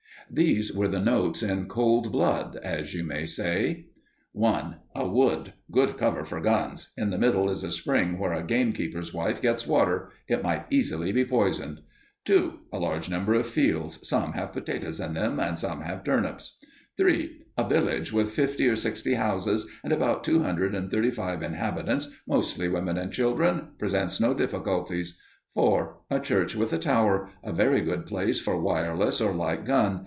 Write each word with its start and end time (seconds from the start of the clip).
These 0.33 0.71
were 0.71 0.87
the 0.87 1.01
notes 1.01 1.43
in 1.43 1.67
cold 1.67 2.09
blood, 2.09 2.55
as 2.63 2.93
you 2.93 3.03
may 3.03 3.25
say: 3.25 3.87
1. 4.31 4.77
_A 4.95 5.11
wood. 5.11 5.51
Good 5.69 5.97
cover 5.97 6.23
for 6.23 6.39
guns. 6.39 6.93
In 6.97 7.09
the 7.09 7.17
middle 7.17 7.49
is 7.49 7.65
a 7.65 7.69
spring 7.71 8.17
where 8.17 8.31
a 8.31 8.41
gamekeeper's 8.41 9.13
wife 9.13 9.41
gets 9.41 9.67
water. 9.67 10.09
It 10.29 10.41
might 10.41 10.67
easily 10.69 11.11
be 11.11 11.25
poisoned._ 11.25 11.79
2. 12.23 12.59
A 12.71 12.79
large 12.79 13.09
number 13.09 13.33
of 13.33 13.45
fields. 13.45 14.07
Some 14.07 14.31
have 14.31 14.53
potatoes 14.53 15.01
in 15.01 15.15
them 15.15 15.37
and 15.37 15.59
some 15.59 15.81
have 15.81 16.05
turnips. 16.05 16.55
3. 16.95 17.45
_A 17.57 17.67
village 17.67 18.13
with 18.13 18.31
fifty 18.31 18.69
or 18.69 18.77
sixty 18.77 19.15
houses 19.15 19.67
and 19.83 19.91
about 19.91 20.23
two 20.23 20.43
hundred 20.43 20.73
and 20.73 20.89
thirty 20.89 21.11
five 21.11 21.43
inhabitants, 21.43 22.07
mostly 22.25 22.69
women 22.69 22.97
and 22.97 23.11
children. 23.11 23.71
Presents 23.77 24.21
no 24.21 24.33
difficulties._ 24.33 25.17
4. 25.55 25.97
_A 26.09 26.23
church 26.23 26.55
with 26.55 26.71
a 26.71 26.79
tower. 26.79 27.29
A 27.43 27.51
very 27.51 27.81
good 27.81 28.05
place 28.05 28.39
for 28.39 28.61
wireless 28.61 29.19
or 29.19 29.33
light 29.33 29.65
gun. 29.65 29.99